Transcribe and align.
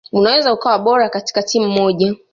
Unaweza 0.11 0.53
ukawa 0.53 0.79
bora 0.79 1.09
katika 1.09 1.43
timu 1.43 1.69
moja 1.69 2.15